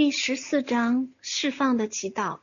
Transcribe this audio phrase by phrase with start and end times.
[0.00, 2.38] 第十四章释放的祈祷，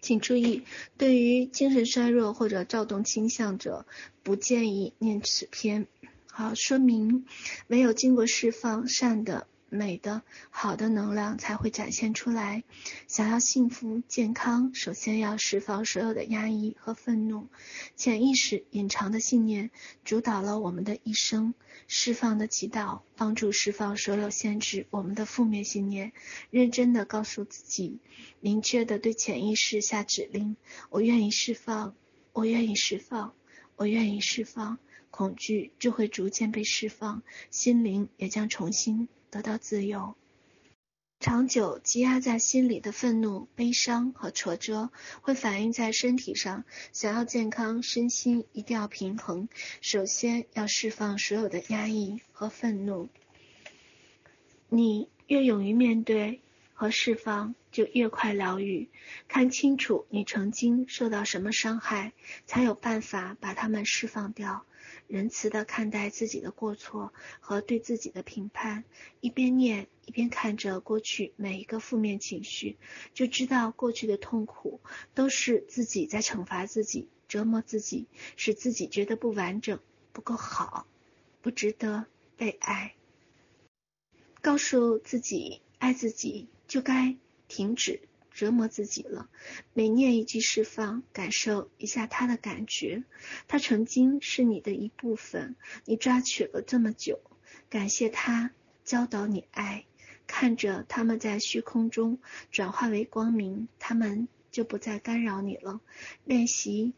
[0.00, 0.64] 请注意，
[0.96, 3.86] 对于精神衰弱或者躁动倾向者，
[4.24, 5.86] 不建议念此篇。
[6.26, 7.24] 好，说明
[7.68, 9.46] 没有经过释放善的。
[9.70, 12.64] 美的、好的能量才会展现出来。
[13.06, 17.48] 想要幸福健康，首先要释放所有的压抑和愤怒。
[17.96, 19.70] 潜意识隐藏的信念
[20.04, 21.54] 主导了我们的一生。
[21.86, 26.12] 释放的祈祷帮助释放所有限制我们的负面信念。
[26.50, 27.98] 认真的告诉自己，
[28.40, 30.56] 明确的对潜意识下指令：
[30.90, 31.94] 我愿意释放，
[32.32, 33.34] 我愿意释放，
[33.76, 34.78] 我愿意释放。
[35.10, 39.08] 恐惧就会逐渐被释放，心灵也将重新。
[39.30, 40.14] 得到自由。
[41.20, 46.64] 长久积压在心里的愤怒、悲伤和挫折，会反映在身体上。
[46.92, 49.48] 想要健康，身心一定要平衡。
[49.80, 53.08] 首先要释放所有的压抑和愤怒。
[54.68, 56.40] 你越勇于面对
[56.72, 58.88] 和释放，就越快疗愈。
[59.26, 62.12] 看清楚你曾经受到什么伤害，
[62.46, 64.64] 才有办法把它们释放掉。
[65.08, 68.84] 仁慈地看待自己的过错和对自己的评判，
[69.20, 72.76] 一边念一边看着过去每一个负面情绪，
[73.14, 74.80] 就知道过去的痛苦
[75.14, 78.06] 都是自己在惩罚自己、折磨自己，
[78.36, 79.80] 使自己觉得不完整、
[80.12, 80.86] 不够好、
[81.40, 82.04] 不值得
[82.36, 82.94] 被爱。
[84.42, 87.16] 告诉自己爱自己，就该
[87.48, 88.02] 停止。
[88.38, 89.28] 折磨自己了。
[89.74, 93.02] 每念一句释放，感受一下他的感觉。
[93.48, 97.20] 他曾经是你的一部分，你抓取了这么久。
[97.68, 98.52] 感谢他
[98.84, 99.86] 教导你爱，
[100.28, 102.20] 看着他们在虚空中
[102.52, 105.80] 转化为光明，他们就不再干扰你了。
[106.24, 106.92] 练习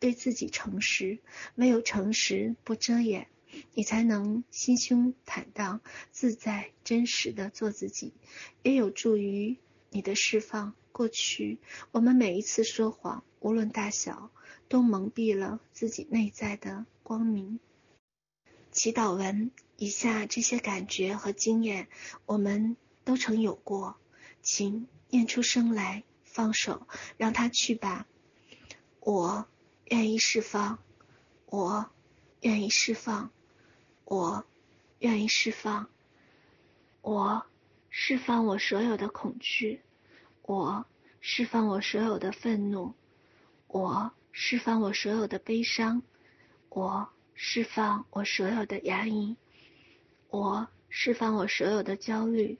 [0.00, 1.20] 对自己诚实，
[1.54, 3.28] 没有诚实不遮掩，
[3.74, 5.80] 你才能心胸坦荡、
[6.10, 8.12] 自在、真实的做自己，
[8.64, 9.56] 也有助于。
[9.94, 11.60] 你的释放，过去
[11.92, 14.32] 我们每一次说谎，无论大小，
[14.68, 17.60] 都蒙蔽了自己内在的光明。
[18.72, 21.86] 祈祷文，以下这些感觉和经验，
[22.26, 23.96] 我们都曾有过，
[24.42, 28.08] 请念出声来，放手，让它去吧。
[28.98, 29.46] 我
[29.84, 30.80] 愿意释放，
[31.46, 31.88] 我
[32.40, 33.30] 愿意释放，
[34.04, 34.44] 我
[34.98, 35.88] 愿意释放，
[37.00, 37.46] 我。
[37.96, 39.80] 释放我所有的恐惧，
[40.46, 40.84] 我
[41.20, 42.94] 释放我所有的愤怒，
[43.66, 46.02] 我释放我所有的悲伤，
[46.68, 49.36] 我释放我所有的压抑，
[50.28, 52.58] 我释放我所有的焦虑，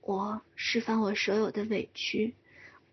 [0.00, 2.36] 我释放我所有的委屈，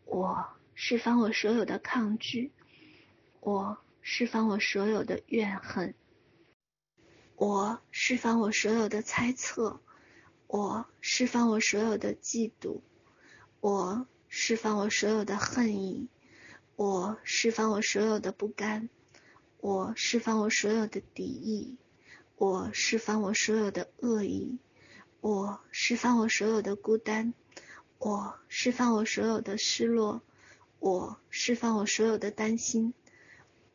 [0.05, 2.51] 我释放我所有的抗拒，
[3.41, 5.93] 我释放我所有的怨恨，
[7.35, 9.79] 我释放我所有的猜测。
[10.47, 12.81] 我释放我所有的嫉妒，
[13.59, 14.07] 我
[14.37, 16.09] 释放我所有的恨意，
[16.75, 18.89] 我释放我所有的不甘，
[19.61, 21.77] 我释放我所有的敌意，
[22.35, 24.59] 我释放我所有的恶意，
[25.21, 27.33] 我释放我所有的孤单，
[27.97, 30.21] 我释放我所有的失落，
[30.79, 32.93] 我释放我所有的担心，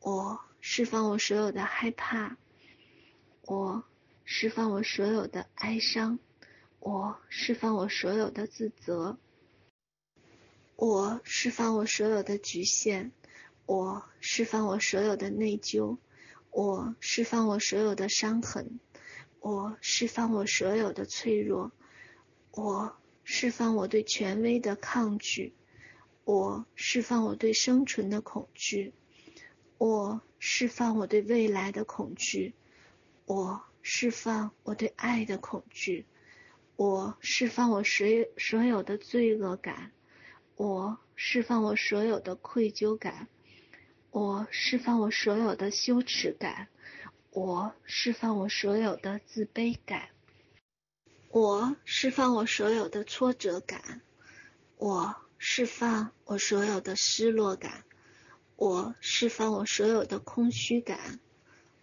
[0.00, 2.36] 我释放我所有的害怕，
[3.46, 3.82] 我
[4.26, 6.18] 释放我所有的哀伤。
[6.80, 9.18] 我释放我所有的自责，
[10.80, 13.10] 我释放我所有的局限，
[13.66, 15.98] 我释放我所有的内疚，
[16.50, 18.80] 我释放我所有的伤痕，
[19.40, 21.70] 我释放我所有的脆弱，
[22.52, 25.52] 我释放我对权威的抗拒，
[26.24, 28.94] 我释放我对生存的恐惧，
[29.76, 32.54] 我释放我对未来的恐惧，
[33.26, 36.06] 我释放我对爱的恐惧。
[36.76, 39.92] 我释放我所有所有的罪恶感，
[40.60, 43.28] 我释放我所有的愧疚感，
[44.10, 46.68] 我释放我所有的羞耻感，
[47.30, 50.10] 我释放我所有的自卑感，
[51.30, 54.02] 我释放我所有的挫折感，
[54.76, 57.84] 我释放我所有的失落感，
[58.56, 61.20] 我释放我所有的空虚感，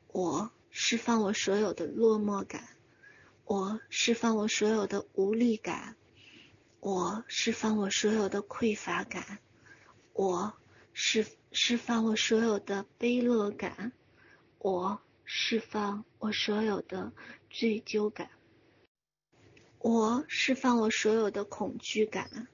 [0.09, 2.63] 我释放我所有的落寞感。
[3.43, 5.95] 我释放我所有的无力感，
[6.79, 9.39] 我释放我所有的匮乏感，
[10.13, 10.53] 我
[10.93, 13.91] 释释放我所有的悲乐感，
[14.59, 17.11] 我释放我所有的
[17.49, 18.29] 罪疚感，
[19.79, 22.47] 我释放我所有的恐惧感，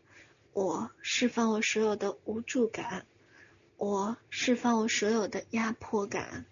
[0.53, 3.05] 我释放我所有的无助感，
[3.77, 6.45] 我释放我所有的压迫感，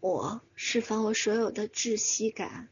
[0.00, 2.68] 我释放我所有的窒息感。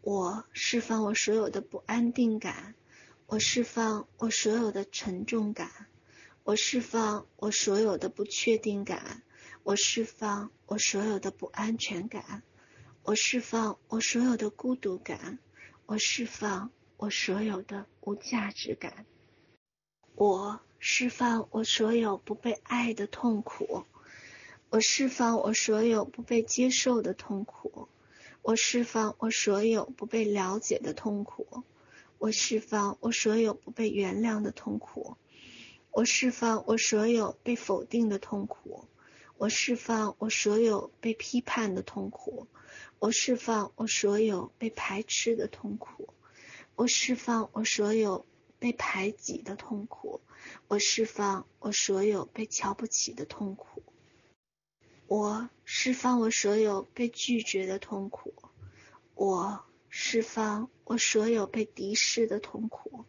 [0.00, 2.74] 我释放我所有的不安定感，
[3.30, 5.70] 我释放我所有的沉重感，
[6.44, 9.22] 我释放我所有的不确定感，
[9.64, 12.42] 我释放我所有的不安全感，
[13.02, 15.38] 我释放我所有的孤独感，
[15.84, 19.04] 我释放我所有的无价值感，
[20.14, 23.84] 我释放我所有不被爱的痛苦，
[24.70, 27.88] 我释放我所有不被接受的痛苦，
[28.40, 31.62] 我释放我所有不被了解的痛苦。
[32.18, 35.16] 我释放我所有不被原谅的痛苦，
[35.92, 38.88] 我释放我所有被否定的痛苦，
[39.36, 42.48] 我释放我所有被批判的痛苦，
[42.98, 46.08] 我释放我所有被排斥的痛苦，
[46.74, 48.26] 我释放我所有
[48.58, 50.20] 被排挤的痛苦，
[50.66, 53.84] 我释放我所有被瞧不起的痛苦，
[55.06, 58.34] 我释放我所有被拒绝的痛苦，
[59.14, 59.64] 我。
[59.90, 63.04] 释放我所有被敌视的痛苦，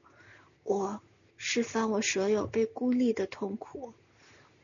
[0.64, 1.02] 我
[1.38, 3.94] 释放我所有被孤立的痛苦，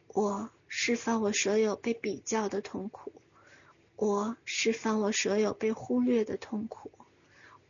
[0.08, 3.12] 我释放我所有被比较的痛苦，
[3.96, 6.92] 我释放我所有被忽略的痛苦，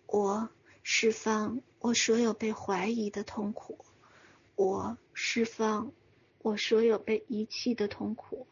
[0.08, 0.50] 我
[0.84, 3.80] 释放我所有被怀疑的痛苦，
[4.56, 5.92] 我释放
[6.42, 8.48] 我所有被遗弃的痛苦，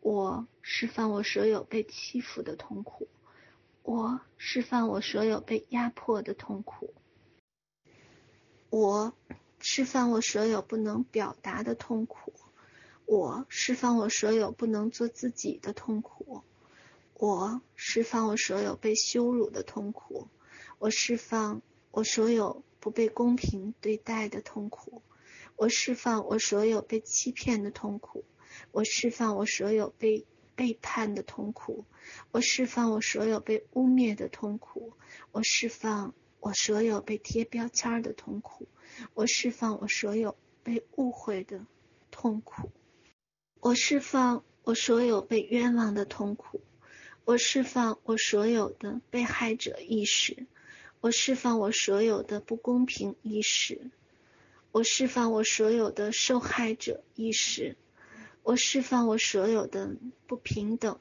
[0.00, 3.08] 我释放我所有被欺负的痛苦。
[3.86, 6.92] 我释放我所有被压迫的痛苦，
[8.68, 9.14] 我
[9.60, 12.32] 释放我所有不能表达的痛苦，
[13.04, 16.42] 我释放我所有不能做自己的痛苦，
[17.14, 20.26] 我释放我所有被羞辱的痛苦，
[20.80, 21.62] 我释放
[21.92, 25.00] 我所有不被公平对待的痛苦，
[25.54, 28.24] 我释放我所有被欺骗的痛苦，
[28.72, 30.26] 我释放我所有被。
[30.56, 31.84] 背叛的痛苦，
[32.32, 34.94] 我释放我所有被污蔑的痛苦，
[35.30, 38.66] 我释放我所有被贴标签的痛苦，
[39.14, 41.66] 我释放我所有被误会的
[42.10, 42.70] 痛苦，
[43.60, 46.62] 我释放我所有被冤枉的痛苦，
[47.26, 50.46] 我释放我所有的被害者意识，
[51.00, 53.90] 我释放我所有的不公平意识，
[54.72, 57.76] 我释放我所有的受害者意识。
[58.46, 59.96] 我释放我所有的
[60.28, 61.00] 不平等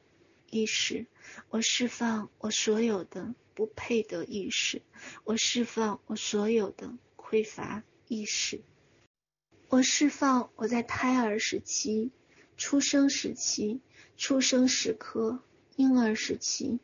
[0.50, 1.06] 意识，
[1.52, 4.82] 我释放我所有的不配得意识，
[5.24, 8.62] 我释放我所有的匮乏意识，
[9.70, 12.10] 我释放我在胎儿时期、
[12.58, 13.80] 出生时期、
[14.18, 15.44] 出生时刻、
[15.76, 16.80] 婴儿时期、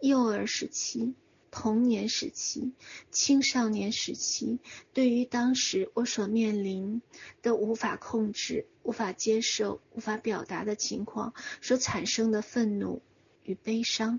[0.00, 1.14] 幼儿时期。
[1.56, 2.72] 童年时期、
[3.12, 4.58] 青少年时期，
[4.92, 7.00] 对于当时我所面临
[7.42, 13.02] 的无法控制、无法接受、无法表达的情况所产生的愤怒
[13.44, 14.18] 与悲伤，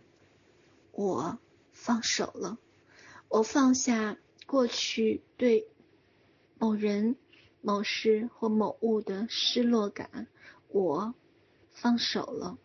[0.93, 1.37] 我
[1.73, 2.57] 放手了。
[3.27, 5.67] 我放下过去对
[6.57, 7.17] 某人、
[7.59, 10.27] 某事或某物的失落感，
[10.69, 11.13] 我
[11.73, 12.57] 放手了。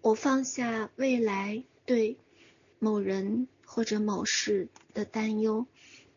[0.00, 2.16] 我放下未来对。
[2.80, 5.66] 某人或者某事的担忧，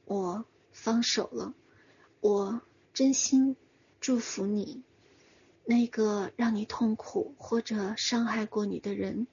[0.06, 1.54] 我放手了。
[2.21, 2.62] 我
[2.94, 3.57] 真心
[4.00, 4.81] 祝福你，
[5.65, 9.27] 那个让你痛苦或者伤害过你的人，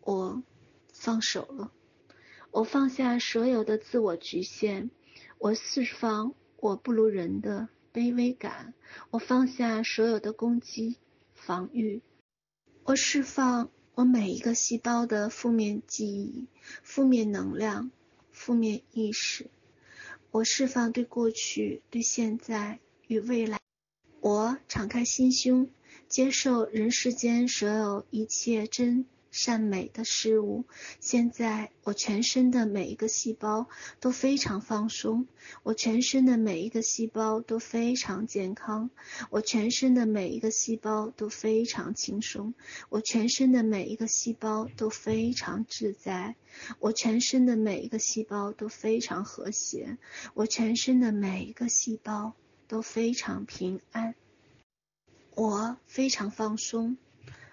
[0.00, 0.42] 我
[0.94, 1.70] 放手了。
[2.50, 4.88] 我放下所有的自我局限，
[5.36, 8.72] 我释放我不如人的卑微感。
[9.10, 10.96] 我放下所有的攻击、
[11.34, 12.00] 防御，
[12.84, 13.70] 我释放。
[13.94, 16.46] 我每一个细胞的负面记忆、
[16.82, 17.90] 负面能量、
[18.30, 19.50] 负面意识，
[20.30, 23.60] 我释放对过去、对现在与未来。
[24.20, 25.68] 我敞开心胸，
[26.08, 29.04] 接受人世间所有一切真。
[29.32, 30.66] 善美的事物。
[31.00, 35.26] 现在，我全身的每一个细胞都非常放松，
[35.64, 38.90] 我全身的每一个细胞都非常健康，
[39.30, 42.54] 我全身的每一个细胞都非常轻松，
[42.90, 46.36] 我全身的每一个细胞都非常自在，
[46.78, 49.96] 我全身的每一个细胞都非常和谐，
[50.34, 52.34] 我全身的每一个细胞
[52.68, 54.14] 都非常平安，
[55.34, 56.98] 我非常放松，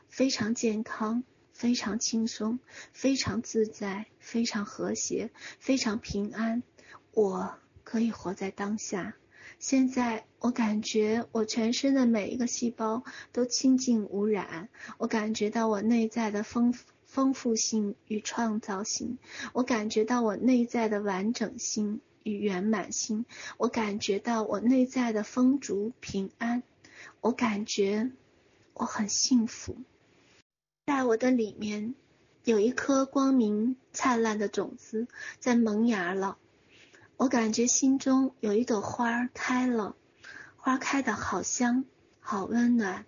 [0.10, 1.24] 非常健康。
[1.60, 2.60] 非常轻松，
[2.94, 6.64] 非常自在，非常和谐，非常平安。
[7.12, 9.16] 我可以活在当下。
[9.60, 14.70] 现在我感觉我全身的每一个细胞都清净无染。
[14.98, 16.74] 我感觉到我内在的丰
[17.06, 19.18] 丰富性与创造性。
[19.52, 23.26] 我感觉到我内在的完整性与圆满性。
[23.58, 26.64] 我感觉到我内在的丰足平安。
[27.20, 28.12] 我感觉
[28.74, 29.76] 我很幸福。
[30.90, 31.94] 在我的里面，
[32.44, 36.40] 有一颗光明灿烂的种子在萌芽了。
[37.16, 39.96] 我感觉心中有一朵花开了，
[40.58, 41.86] 花开的好香，
[42.20, 43.06] 好温暖，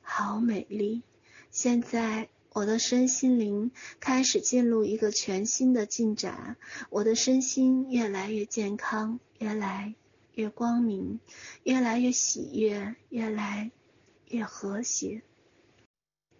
[0.00, 1.02] 好美丽。
[1.50, 6.56] 现在我的身心灵开始进入一个全新的进展，
[6.88, 9.94] 我的身心越来越健康，越来
[10.32, 11.20] 越光明，
[11.64, 13.70] 越来越喜悦，越来
[14.24, 15.20] 越和谐。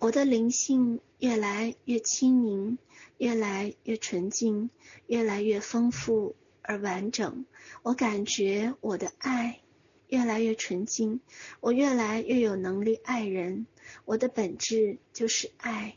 [0.00, 2.78] 我的灵性越来越清明，
[3.18, 4.70] 越来越纯净，
[5.06, 6.34] 越来越丰富。
[6.62, 7.44] 而完整，
[7.82, 9.60] 我感觉我的爱
[10.08, 11.20] 越来越纯净，
[11.60, 13.66] 我越来越有能力爱人。
[14.06, 15.96] 我的本质就是爱，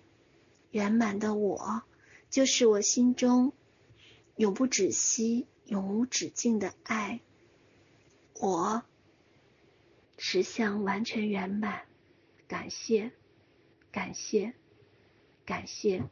[0.72, 1.84] 圆满的我
[2.30, 3.54] 就是我心中
[4.36, 7.22] 永不止息、永无止境的爱。
[8.34, 8.84] 我
[10.18, 11.84] 实相完全圆满，
[12.50, 13.12] 感谢，
[13.94, 14.54] 感谢，
[15.46, 16.04] 感谢。